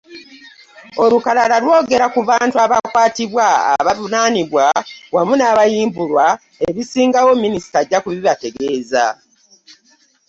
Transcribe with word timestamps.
Olukalala 1.03 1.55
lwogera 1.63 2.05
ku 2.13 2.19
bantu 2.29 2.55
abaakwatibwa, 2.65 3.45
abavunaanibwa 3.79 4.65
wamu 5.15 5.33
n’abayimbulwa, 5.37 6.25
ebisingawo 6.67 7.31
Minisita 7.43 7.77
ajja 7.83 7.97
ku 8.03 8.09
bibategeeza. 8.15 9.05